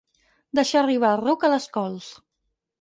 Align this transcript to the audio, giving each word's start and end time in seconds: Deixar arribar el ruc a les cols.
Deixar 0.59 0.79
arribar 0.81 1.13
el 1.17 1.23
ruc 1.25 1.47
a 1.47 1.53
les 1.57 1.71
cols. 1.79 2.11